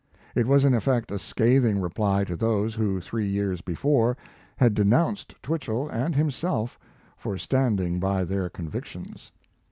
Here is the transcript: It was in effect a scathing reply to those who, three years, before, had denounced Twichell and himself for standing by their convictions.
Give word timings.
It 0.33 0.47
was 0.47 0.65
in 0.65 0.73
effect 0.73 1.11
a 1.11 1.19
scathing 1.19 1.79
reply 1.79 2.23
to 2.23 2.35
those 2.35 2.73
who, 2.73 2.99
three 2.99 3.27
years, 3.27 3.61
before, 3.61 4.17
had 4.57 4.73
denounced 4.73 5.35
Twichell 5.43 5.89
and 5.89 6.15
himself 6.15 6.79
for 7.15 7.37
standing 7.37 7.99
by 7.99 8.23
their 8.23 8.49
convictions. 8.49 9.31